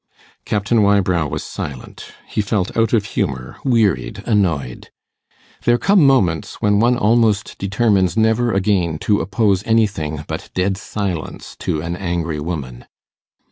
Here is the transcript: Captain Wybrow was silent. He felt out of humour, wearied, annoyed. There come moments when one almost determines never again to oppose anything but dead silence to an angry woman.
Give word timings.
Captain 0.45 0.81
Wybrow 0.81 1.27
was 1.27 1.43
silent. 1.43 2.11
He 2.27 2.41
felt 2.41 2.75
out 2.75 2.91
of 2.91 3.05
humour, 3.05 3.57
wearied, 3.63 4.23
annoyed. 4.25 4.89
There 5.63 5.77
come 5.77 6.07
moments 6.07 6.59
when 6.59 6.79
one 6.79 6.97
almost 6.97 7.55
determines 7.59 8.17
never 8.17 8.51
again 8.51 8.97
to 9.01 9.21
oppose 9.21 9.61
anything 9.63 10.25
but 10.27 10.49
dead 10.55 10.75
silence 10.77 11.55
to 11.57 11.83
an 11.83 11.95
angry 11.95 12.39
woman. 12.39 12.85